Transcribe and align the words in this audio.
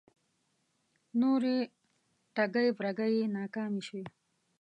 نورې 1.21 1.57
ټگۍ 2.35 2.67
برگۍ 2.77 3.11
یې 3.19 3.25
ناکامې 3.35 3.81
شوې 3.87 4.03